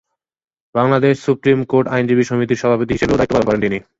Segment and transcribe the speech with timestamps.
[0.75, 3.77] Bangladesh supreme court আইনজীবী সমিতির সভাপতি হিসেবেও দায়িত্ব পালন করেন তিনি।